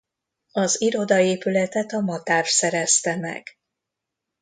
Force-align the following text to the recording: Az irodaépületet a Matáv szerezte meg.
Az 0.51 0.81
irodaépületet 0.81 1.91
a 1.93 1.99
Matáv 1.99 2.45
szerezte 2.45 3.15
meg. 3.15 3.47